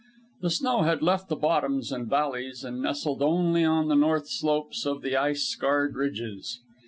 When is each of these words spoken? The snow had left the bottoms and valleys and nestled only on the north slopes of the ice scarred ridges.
The 0.41 0.49
snow 0.49 0.81
had 0.81 1.03
left 1.03 1.29
the 1.29 1.35
bottoms 1.35 1.91
and 1.91 2.07
valleys 2.09 2.63
and 2.63 2.81
nestled 2.81 3.21
only 3.21 3.63
on 3.63 3.87
the 3.87 3.93
north 3.95 4.27
slopes 4.27 4.83
of 4.87 5.03
the 5.03 5.15
ice 5.15 5.43
scarred 5.43 5.93
ridges. 5.95 6.59